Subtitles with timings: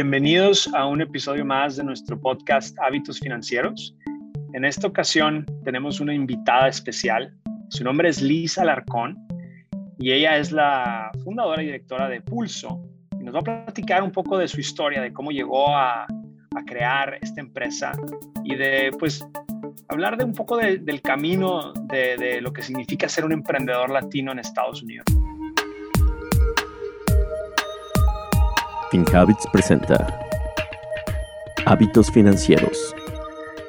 [0.00, 3.96] Bienvenidos a un episodio más de nuestro podcast Hábitos Financieros.
[4.52, 7.34] En esta ocasión tenemos una invitada especial.
[7.70, 9.18] Su nombre es Lisa Alarcón
[9.98, 12.80] y ella es la fundadora y directora de Pulso.
[13.20, 16.06] Y nos va a platicar un poco de su historia, de cómo llegó a,
[16.64, 17.90] crear esta empresa
[18.44, 19.26] y de, pues,
[19.88, 24.38] hablar de un poco del camino de lo que significa ser un emprendedor latino en
[24.38, 25.06] Estados Unidos.
[28.90, 30.06] FinHabits presenta
[31.66, 32.94] Hábitos Financieros.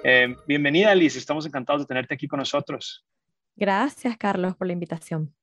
[0.01, 1.17] Eh, bienvenida, Liz.
[1.17, 3.05] Estamos encantados de tenerte aquí con nosotros.
[3.55, 5.35] Gracias, Carlos, por la invitación.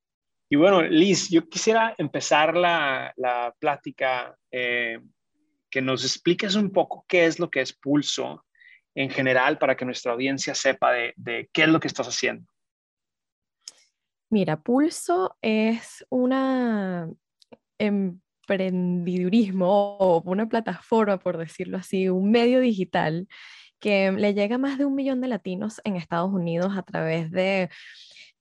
[0.48, 3.12] Y bueno, Liz, yo quisiera empezar la,
[3.58, 4.98] plática eh,
[5.68, 8.46] que nos expliques un poco qué es lo que es Pulso
[8.94, 12.50] en general para que nuestra audiencia sepa de, de qué es lo que estás haciendo.
[14.30, 17.10] Mira, Pulso es una
[17.78, 23.28] em, emprendidurismo o una plataforma, por decirlo así, un medio digital
[23.80, 27.30] que le llega a más de un millón de latinos en Estados Unidos a través
[27.30, 27.68] de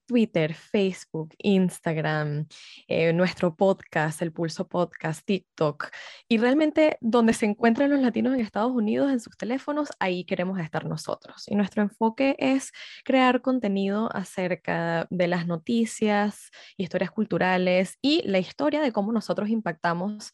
[0.06, 2.48] Twitter, Facebook, Instagram,
[2.88, 5.90] eh, nuestro podcast, el Pulso Podcast, TikTok.
[6.28, 10.60] Y realmente donde se encuentran los latinos en Estados Unidos en sus teléfonos, ahí queremos
[10.60, 11.44] estar nosotros.
[11.48, 12.72] Y nuestro enfoque es
[13.04, 20.32] crear contenido acerca de las noticias, historias culturales y la historia de cómo nosotros impactamos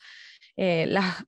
[0.58, 1.25] eh, las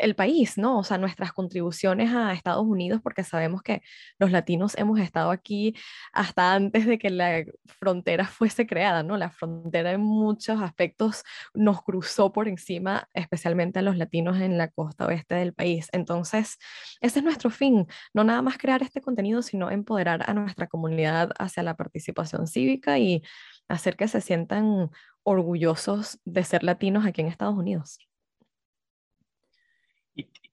[0.00, 0.78] el país, ¿no?
[0.78, 3.82] O sea, nuestras contribuciones a Estados Unidos, porque sabemos que
[4.18, 5.74] los latinos hemos estado aquí
[6.12, 9.16] hasta antes de que la frontera fuese creada, ¿no?
[9.16, 11.22] La frontera en muchos aspectos
[11.54, 15.88] nos cruzó por encima, especialmente a los latinos en la costa oeste del país.
[15.92, 16.58] Entonces,
[17.00, 21.30] ese es nuestro fin, no nada más crear este contenido, sino empoderar a nuestra comunidad
[21.38, 23.22] hacia la participación cívica y
[23.68, 24.90] hacer que se sientan
[25.22, 28.09] orgullosos de ser latinos aquí en Estados Unidos.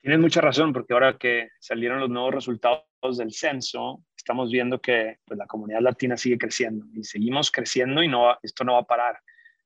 [0.08, 5.18] Tienes mucha razón, porque ahora que salieron los nuevos resultados del censo, estamos viendo que
[5.26, 8.10] pues, la comunidad latina sigue creciendo y seguimos creciendo y
[8.42, 9.20] esto no va a parar.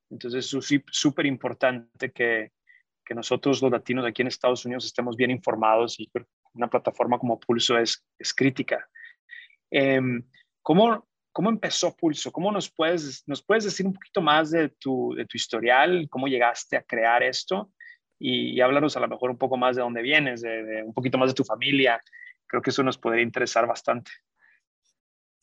[0.10, 2.54] Entonces es súper importante que,
[3.06, 6.10] que nosotros los latinos aquí en Estados Unidos estemos bien informados y
[6.56, 8.90] una plataforma como Pulso es, es crítica.
[9.70, 10.02] Eh,
[10.64, 12.32] ¿cómo, ¿Cómo empezó Pulso?
[12.32, 16.08] ¿Cómo nos puedes, nos puedes decir un poquito más de tu, de tu historial?
[16.10, 17.72] ¿Cómo llegaste a crear esto?
[18.22, 21.30] Y, háblanos a lo mejor un poco más de dónde vienes, de, un poquito más
[21.30, 22.02] de tu familia.
[22.48, 24.12] Creo que eso nos podría interesar bastante.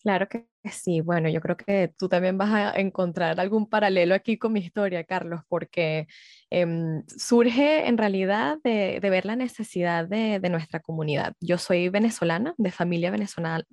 [0.00, 1.00] Claro que sí.
[1.00, 5.02] Bueno, yo creo que tú también vas a encontrar algún paralelo aquí con mi historia,
[5.02, 6.06] Carlos, porque
[6.50, 11.34] em, surge en realidad de, ver la necesidad de, de, nuestra comunidad.
[11.40, 13.64] Yo soy venezolana, de familia venezolana,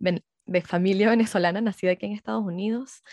[0.45, 3.03] de familia venezolana, nacida aquí en Estados Unidos.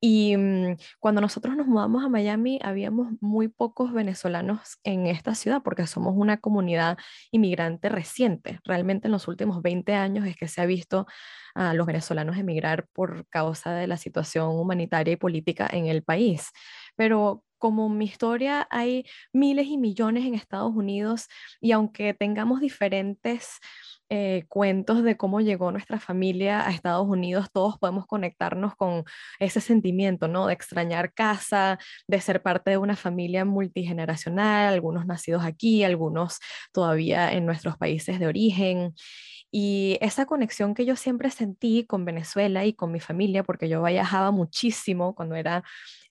[0.00, 5.62] Y mm, cuando nosotros nos mudamos a Miami, habíamos muy pocos venezolanos en esta ciudad
[5.62, 6.96] porque somos una comunidad
[7.30, 8.60] inmigrante reciente.
[8.64, 11.06] Realmente en los últimos 20 años es que se ha visto
[11.54, 16.50] a los venezolanos emigrar por causa de la situación humanitaria y política en el país.
[16.96, 21.28] Pero como mi historia, hay miles y millones en Estados Unidos
[21.60, 23.60] y aunque tengamos diferentes
[24.12, 29.04] eh, cuentos de cómo llegó nuestra familia a Estados Unidos, todos podemos conectarnos con
[29.38, 30.48] ese sentimiento, ¿no?
[30.48, 31.78] De extrañar casa,
[32.08, 36.40] de ser parte de una familia multigeneracional, algunos nacidos aquí, algunos
[36.72, 38.94] todavía en nuestros países de origen.
[39.52, 43.80] Y esa conexión que yo siempre sentí con Venezuela y con mi familia, porque yo
[43.82, 45.62] viajaba muchísimo cuando era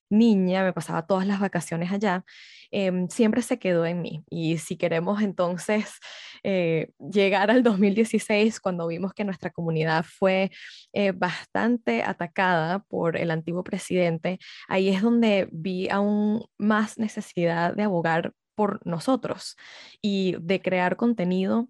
[0.09, 2.23] niña, me pasaba todas las vacaciones allá,
[2.71, 4.23] em, siempre se quedó en mí.
[4.29, 5.99] Y si queremos entonces
[6.43, 10.51] eh, llegar al 2016, cuando vimos que nuestra comunidad fue
[10.93, 17.83] eh, bastante atacada por el antiguo presidente, ahí es donde vi aún más necesidad de
[17.83, 19.55] abogar por nosotros
[20.01, 21.69] y de crear contenido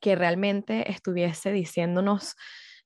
[0.00, 2.36] que realmente estuviese diciéndonos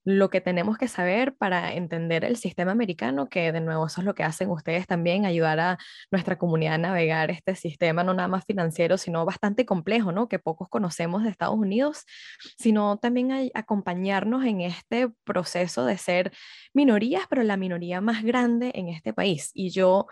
[0.05, 4.05] lo que tenemos que saber para entender el sistema americano, que de nuevo eso es
[4.05, 5.77] lo que hacen ustedes también, ayudar a
[6.11, 10.29] nuestra comunidad a navegar este sistema, no nada más financiero, sino bastante complejo, ¿no?
[10.29, 12.05] Que pocos conocemos de Estados Unidos,
[12.57, 16.31] sino también acompañarnos en este proceso de ser
[16.73, 19.49] minorías, pero la minoría más grande en este país.
[19.55, 20.05] Y yo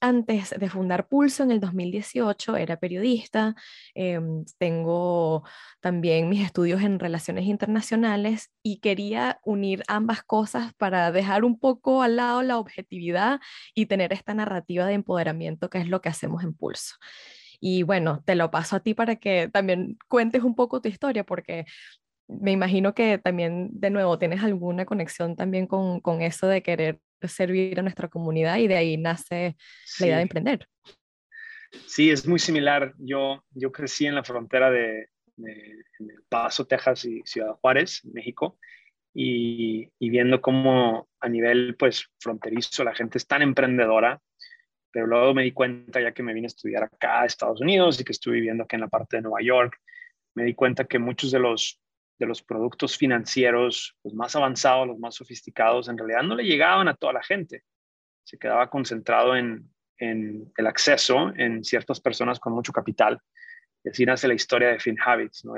[0.00, 3.54] antes de fundar Pulso en el 2018 era periodista,
[3.94, 5.44] em, tengo
[5.80, 12.02] también mis estudios en relaciones internacionales y quería unir ambas cosas para dejar un poco
[12.02, 13.40] al lado la objetividad
[13.74, 16.96] y tener esta narrativa de empoderamiento que es lo que hacemos en Pulso.
[17.60, 21.24] Y bueno, te lo paso a ti para que también cuentes un poco tu historia,
[21.24, 21.66] porque
[22.28, 27.00] me imagino que también, de nuevo, tienes alguna conexión también con, con eso de querer
[27.22, 29.56] servir a nuestra comunidad y de ahí nace
[30.00, 30.68] la idea de emprender.
[31.86, 32.94] Sí, es muy similar.
[32.98, 35.84] Yo, yo crecí en la frontera de, de,
[36.28, 38.58] Paso, Texas y Ciudad Juárez, México,
[39.18, 44.20] y, viendo cómo a nivel pues fronterizo la gente es tan emprendedora,
[44.90, 47.98] pero luego me di cuenta ya que me vine a estudiar acá a Estados Unidos
[47.98, 49.80] y que estuve viviendo aquí en la parte de Nueva York,
[50.34, 51.80] me di cuenta que muchos de los,
[52.18, 56.88] de los productos financieros, los más avanzados, los más sofisticados, en realidad no le llegaban
[56.88, 57.62] a toda la gente.
[58.22, 63.18] Se quedaba concentrado en, en el acceso en ciertas personas con mucho capital.
[63.82, 65.46] Y así nace la historia de FinHabits.
[65.46, 65.54] ¿no?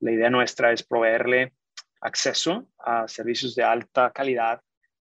[0.00, 1.54] la idea nuestra es proveerle
[2.06, 4.60] acceso a servicios de alta calidad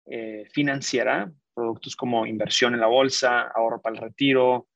[0.07, 4.69] eh, financiera, productos como inversión en la bolsa, ahorro para el retiro.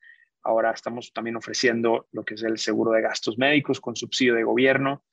[0.43, 4.43] Ahora estamos también ofreciendo lo que es el seguro de gastos médicos con subsidio de
[4.43, 5.05] gobierno,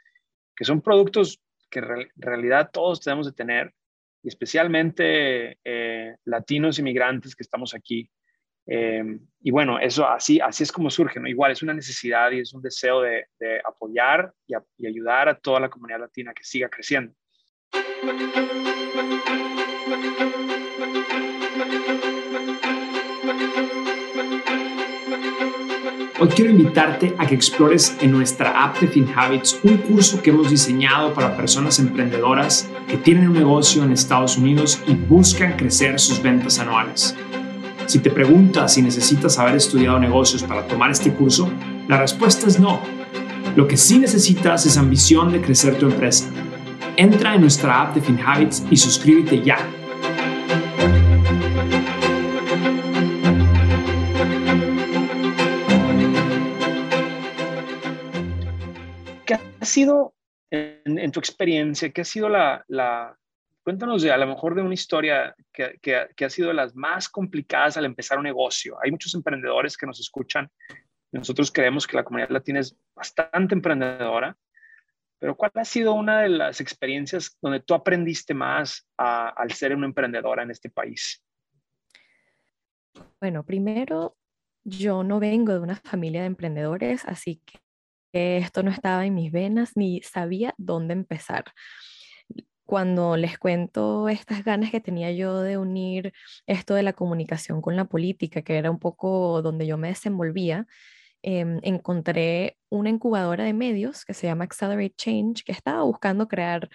[0.56, 3.74] que son productos que en realidad todos tenemos de tener,
[4.24, 8.10] y especialmente eh, latinos inmigrantes que estamos aquí,
[8.68, 11.28] Em, y bueno, eso así, así es como surge, ¿no?
[11.28, 13.26] Igual es una necesidad y es un deseo de,
[13.68, 14.56] apoyar y,
[14.88, 17.14] ayudar a toda la comunidad latina que siga creciendo.
[26.18, 30.50] Hoy quiero invitarte a que explores en nuestra app de FinHabits un curso que hemos
[30.50, 36.24] diseñado para personas emprendedoras que tienen un negocio en Estados Unidos y buscan crecer sus
[36.24, 37.16] ventas anuales.
[37.88, 41.52] Si te preguntas si necesitas haber estudiado negocios para tomar este curso,
[41.88, 42.82] la respuesta es no.
[43.56, 46.30] Lo que sí necesitas es ambición de crecer tu empresa.
[46.98, 49.58] Entra en nuestra app de FinHabits y suscríbete ya.
[59.26, 60.16] ¿Qué ha sido
[60.52, 62.66] en, tu experiencia, qué ha sido la,
[63.66, 67.10] Cuéntanos de, a lo mejor de una historia que, que, ha sido de las más
[67.10, 68.78] complicadas al empezar un negocio.
[68.84, 70.48] Hay muchos emprendedores que nos escuchan.
[71.12, 74.38] Nosotros creemos que la comunidad latina es bastante emprendedora,
[75.18, 79.88] pero ¿cuál ha sido una de las experiencias donde tú aprendiste más al ser una
[79.88, 81.26] emprendedora en este país?
[83.20, 84.16] Bueno, primero,
[84.64, 89.32] yo no vengo de una familia de emprendedores, así que esto no estaba en mis
[89.32, 91.46] venas ni sabía dónde empezar
[92.66, 96.14] cuando les cuento estas ganas que tenía yo de unir
[96.48, 100.68] esto de la comunicación con la política, que era un poco donde yo me desenvolvía,
[101.24, 106.70] em, encontré una incubadora de medios que se llama Accelerate Change, que estaba buscando crear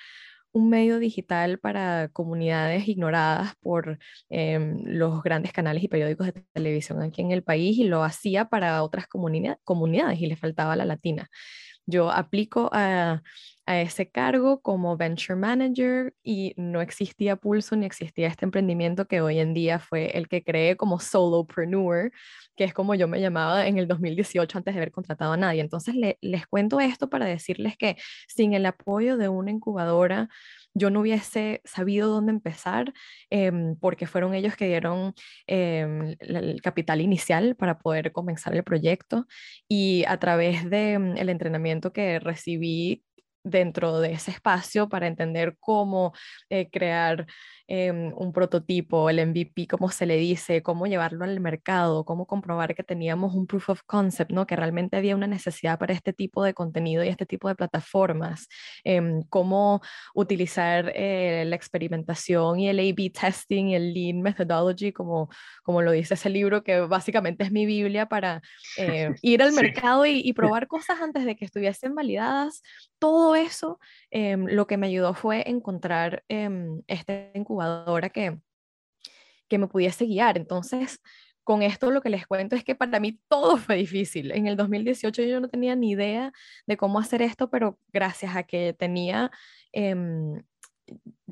[0.52, 3.98] un medio digital para comunidades ignoradas por
[4.30, 8.46] em, los grandes canales y periódicos de televisión aquí en el país y lo hacía
[8.46, 11.28] para otras comunidades y le faltaba la latina.
[11.90, 13.22] Yo aplico a,
[13.66, 19.38] ese cargo como venture manager y no existía Pulso ni existía este emprendimiento que hoy
[19.38, 22.10] en día fue el que creé como solopreneur,
[22.56, 25.60] que es como yo me llamaba en el 2018 antes de haber contratado a nadie.
[25.60, 27.96] Entonces les cuento esto para decirles que
[28.26, 30.28] sin el apoyo de una incubadora,
[30.74, 32.92] yo no hubiese sabido dónde empezar
[33.30, 35.14] em, porque fueron ellos que dieron
[35.46, 39.26] em, el capital inicial para poder comenzar el proyecto.
[39.68, 43.04] Y a través del el entrenamiento que recibí
[43.42, 46.12] dentro de ese espacio para entender cómo
[46.48, 47.26] eh, crear
[47.72, 52.74] Em, un prototipo, el MVP, cómo se le dice, cómo llevarlo al mercado, cómo comprobar
[52.74, 54.44] que teníamos un proof of concept, ¿no?
[54.44, 58.48] que realmente había una necesidad para este tipo de contenido y este tipo de plataformas,
[58.82, 59.82] em, cómo
[60.16, 65.28] utilizar eh, la experimentación y el A-B testing y el Lean Methodology, como,
[65.62, 68.42] como lo dice ese libro, que básicamente es mi Biblia para
[68.78, 72.62] eh, ir al mercado y, y, probar cosas antes de que estuviesen validadas.
[72.98, 73.78] Todo eso
[74.10, 78.38] em, lo que me ayudó fue encontrar este incubador que,
[79.48, 80.36] que me pudiese guiar.
[80.36, 81.00] Entonces,
[81.44, 84.32] con esto lo que les cuento es que para mí todo fue difícil.
[84.32, 86.32] En el 2018 yo no tenía ni idea
[86.66, 89.30] de cómo hacer esto, pero gracias a que tenía
[89.72, 90.42] em,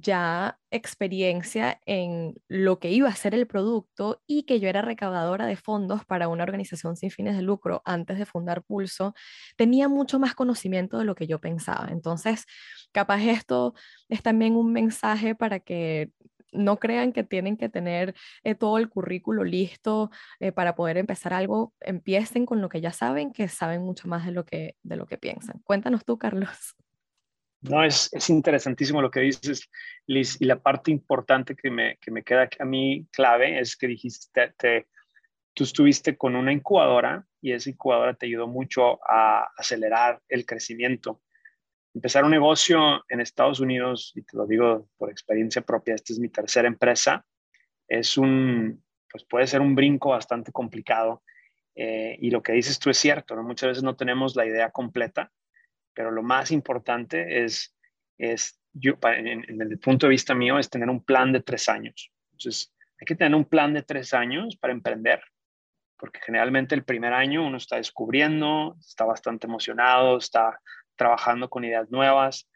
[0.01, 5.47] ya experiencia en lo que iba a ser el producto y que yo era recaudadora
[5.47, 9.15] de fondos para una organización sin fines de lucro antes de fundar Pulso,
[9.57, 11.89] tenía mucho más conocimiento de lo que yo pensaba.
[11.91, 12.47] Entonces,
[12.93, 13.75] capaz esto
[14.09, 16.11] es también un mensaje para que
[16.53, 18.15] no crean que tienen que tener
[18.45, 22.93] eh, todo el currículo listo eh, para poder empezar algo, empiecen con lo que ya
[22.93, 25.61] saben, que saben mucho más de lo que, de lo que piensan.
[25.65, 26.75] Cuéntanos tú, Carlos.
[27.61, 29.69] No, es, es, interesantísimo lo que dices,
[30.07, 33.89] Liz, y la parte importante que me, que me queda a mí clave es que
[33.89, 34.87] dijiste, te,
[35.55, 41.21] tú estuviste con una incubadora y esa incubadora te ayudó mucho a acelerar el crecimiento.
[41.95, 46.21] Empezar un negocio en Estados Unidos, y te lo digo por experiencia propia, esta es
[46.21, 47.25] mi tercera empresa,
[47.89, 51.23] es un, pues puede ser un brinco bastante complicado
[51.81, 53.45] Eh, y lo que dices tú es cierto, ¿no?
[53.45, 55.31] muchas veces no tenemos la idea completa,
[55.99, 57.75] pero lo más importante es,
[58.19, 62.13] es yo, en, el punto de vista mío, es tener un plan de tres años.
[62.31, 65.21] Entonces, hay que tener un plan de tres años para emprender,
[65.97, 70.61] porque generalmente el primer año uno está descubriendo, está bastante emocionado, está
[70.95, 72.49] trabajando con ideas nuevas.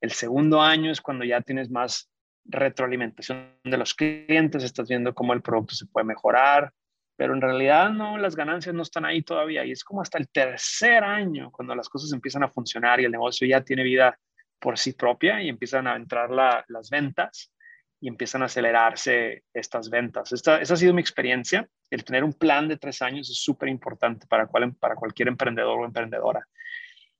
[0.00, 2.08] El segundo año es cuando ya tienes más
[2.44, 6.72] retroalimentación de los clientes, estás viendo cómo el producto se puede mejorar,
[7.16, 10.28] pero en realidad no, las ganancias no están ahí todavía y es como hasta el
[10.28, 14.18] tercer año cuando las cosas empiezan a funcionar y el negocio ya tiene vida
[14.58, 17.52] por sí propia y empiezan a entrar las ventas
[18.00, 20.32] y empiezan a acelerarse estas ventas.
[20.32, 21.66] Esta, esa ha sido mi experiencia.
[21.90, 25.78] El tener un plan de tres años es súper importante para, cual, para cualquier emprendedor
[25.78, 26.46] o emprendedora.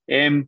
[0.05, 0.47] Em,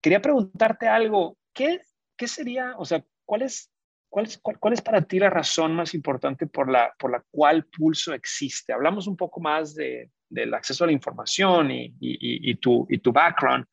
[0.00, 1.38] quería preguntarte algo.
[1.54, 1.80] ¿Qué,
[2.16, 3.71] ¿Qué sería, o sea, cuál es
[4.12, 7.64] ¿Cuál es, cuál, es, para ti la razón más importante por la, por la cual
[7.64, 8.74] Pulso existe?
[8.74, 12.98] Hablamos un poco más de, del acceso a la información y, y, y, tu, y
[12.98, 13.64] tu background,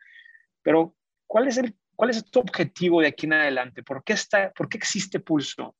[0.62, 0.96] pero
[1.28, 3.84] ¿cuál es, el, ¿cuál es tu objetivo de aquí en adelante?
[3.84, 5.76] ¿Por qué, está, ¿Por qué existe Pulso?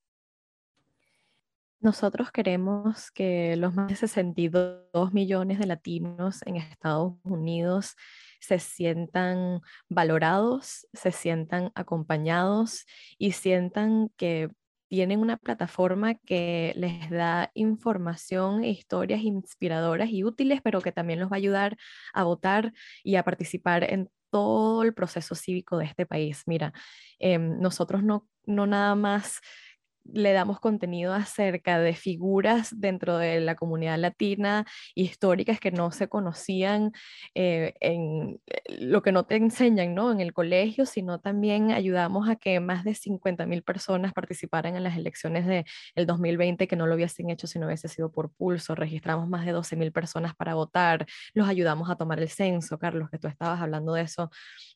[1.80, 7.96] Nosotros queremos que los más de 62 millones de latinos en Estados Unidos
[8.40, 12.86] se sientan valorados, se sientan acompañados
[13.18, 14.50] y sientan que
[14.88, 21.20] tienen una plataforma que les da información e historias inspiradoras y útiles, pero que también
[21.20, 21.76] los va a ayudar
[22.12, 22.72] a votar
[23.04, 26.42] y a participar en todo el proceso cívico de este país.
[26.46, 26.72] Mira,
[27.20, 29.40] em, nosotros no, no nada más
[30.04, 36.08] le damos contenido acerca de figuras dentro de la comunidad latina históricas que no se
[36.08, 36.92] conocían
[37.34, 40.12] eh, en eh, lo que no te enseñan ¿no?
[40.12, 44.84] en el colegio, sino también ayudamos a que más de 50 mil personas participaran en
[44.84, 45.64] las elecciones del
[45.94, 48.74] el 2020 que no lo hubiesen hecho si no hubiese sido por pulso.
[48.74, 53.10] Registramos más de 12 mil personas para votar, los ayudamos a tomar el censo, Carlos,
[53.10, 54.30] que tú estabas hablando de eso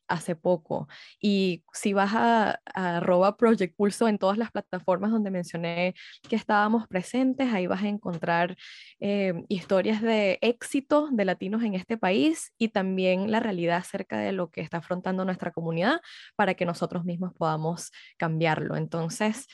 [0.08, 0.88] hace poco.
[1.20, 5.94] Y si vas a, a Project Pulso en todas las plataformas donde mencioné
[6.28, 8.56] que estábamos presentes, ahí vas a encontrar
[9.00, 14.32] eh, historias de éxito de latinos en este país y también la realidad acerca de
[14.32, 16.00] lo que está afrontando nuestra comunidad
[16.36, 18.76] para que nosotros mismos podamos cambiarlo.
[18.76, 19.46] Entonces,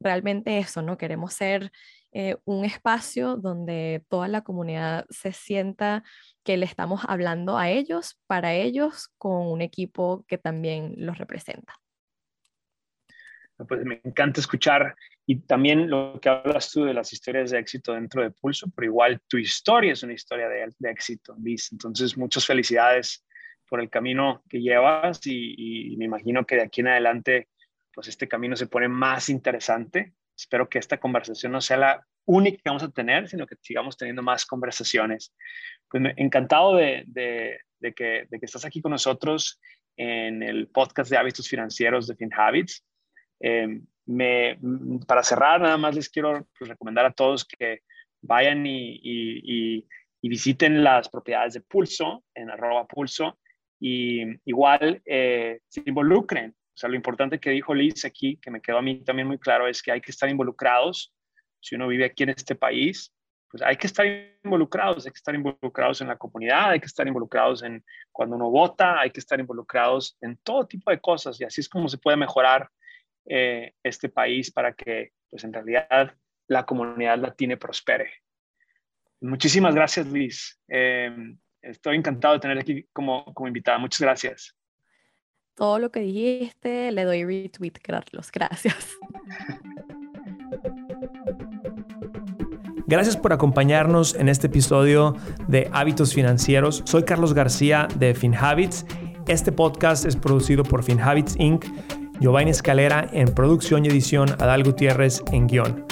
[0.00, 0.98] realmente eso, ¿no?
[0.98, 1.70] Queremos ser
[2.12, 6.04] eh, un espacio donde toda la comunidad se sienta
[6.44, 11.74] que le estamos hablando a ellos, para ellos, con un equipo que también los representa.
[13.68, 14.94] Pues me encanta escuchar
[15.26, 18.86] y también lo que hablas tú de las historias de éxito dentro de Pulso, pero
[18.86, 21.70] igual tu historia es una historia de, éxito, Liz.
[21.72, 23.24] Entonces, muchas felicidades
[23.68, 27.48] por el camino que llevas y, me imagino que de aquí en adelante,
[27.94, 30.12] pues este camino se pone más interesante.
[30.36, 33.96] Espero que esta conversación no sea la única que vamos a tener, sino que sigamos
[33.96, 35.34] teniendo más conversaciones.
[35.88, 39.60] Pues encantado de, de, que, de que estás aquí con nosotros
[39.96, 42.84] en el podcast de hábitos financieros de FinHabits.
[43.40, 44.58] Eh, me,
[45.06, 47.80] para cerrar, nada más les quiero pues, recomendar a todos que
[48.20, 49.86] vayan y,
[50.24, 53.38] visiten las propiedades de Pulso en arroba Pulso
[53.80, 56.54] y igual eh, se involucren.
[56.74, 59.38] O sea, lo importante que dijo Liz aquí, que me quedó a mí también muy
[59.38, 61.14] claro, es que hay que estar involucrados.
[61.60, 63.12] Si uno vive aquí en este país,
[63.50, 64.06] pues hay que estar
[64.42, 68.50] involucrados, hay que estar involucrados en la comunidad, hay que estar involucrados en cuando uno
[68.50, 71.98] vota, hay que estar involucrados en todo tipo de cosas y así es como se
[71.98, 72.70] puede mejorar
[73.26, 76.14] eh, este país para que, pues en realidad,
[76.48, 78.10] la comunidad latina prospere.
[79.20, 80.58] Muchísimas gracias, Luis.
[80.66, 83.78] Em, estoy encantado de tener aquí como, como invitada.
[83.78, 84.56] Muchas gracias.
[85.54, 88.30] Todo lo que dijiste le doy retweet, Carlos.
[88.32, 88.88] Gracias.
[92.86, 95.14] Gracias por acompañarnos en este episodio
[95.48, 96.82] de Hábitos Financieros.
[96.84, 98.84] Soy Carlos García de FinHabits.
[99.28, 101.64] Este podcast es producido por FinHabits Inc
[102.22, 105.91] Giovanni Escalera en producción y edición, Adal Gutiérrez en guion.